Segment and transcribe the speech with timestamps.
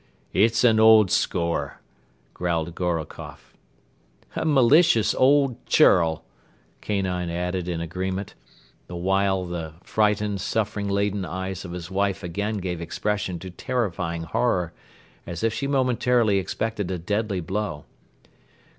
[0.33, 1.79] "It is an old score,"
[2.33, 3.53] growled Gorokoff.
[4.35, 6.25] "A malicious old churl,"
[6.81, 8.33] Kanine added in agreement,
[8.87, 14.23] the while the frightened, suffering laden eyes of his wife again gave expression to terrifying
[14.23, 14.73] horror,
[15.27, 17.85] as if she momentarily expected a deadly blow.